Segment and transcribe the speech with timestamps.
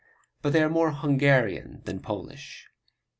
[0.41, 2.65] But they are more Hungarian than Polish.